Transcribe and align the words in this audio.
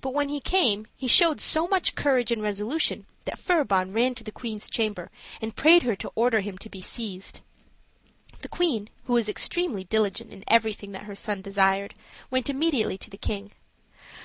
But 0.00 0.14
when 0.14 0.28
he 0.28 0.38
came, 0.38 0.86
he 0.94 1.08
showed 1.08 1.40
so 1.40 1.66
much 1.66 1.96
courage 1.96 2.30
and 2.30 2.40
resolution 2.40 3.06
that 3.24 3.40
Furibon 3.40 3.92
ran 3.92 4.14
to 4.14 4.22
the 4.22 4.30
queen's 4.30 4.70
chamber 4.70 5.10
and 5.42 5.56
prayed 5.56 5.82
her 5.82 5.96
to 5.96 6.12
order 6.14 6.38
him 6.42 6.58
to 6.58 6.68
be 6.70 6.80
seized. 6.80 7.40
The 8.42 8.48
queen, 8.48 8.88
who 9.06 9.14
was 9.14 9.28
extremely 9.28 9.82
diligent 9.82 10.32
in 10.32 10.44
everything 10.46 10.92
that 10.92 11.06
her 11.06 11.16
son 11.16 11.42
desired, 11.42 11.96
went 12.30 12.48
immediately 12.48 12.96
to 12.98 13.10
the 13.10 13.16
king. 13.18 13.50